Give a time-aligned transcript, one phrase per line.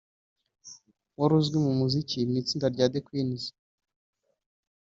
[1.19, 3.43] wari uzwi mu muziki mu itsinda rya The Queens